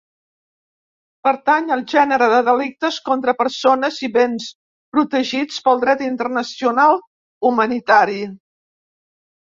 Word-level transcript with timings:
Pertany 1.27 1.67
al 1.75 1.83
gènere 1.91 2.29
dels 2.31 2.47
delictes 2.47 2.97
contra 3.11 3.35
persones 3.41 3.99
i 4.07 4.11
béns 4.15 4.47
protegits 4.97 5.63
pel 5.69 5.85
dret 5.85 6.03
internacional 6.07 6.99
humanitari. 7.51 8.19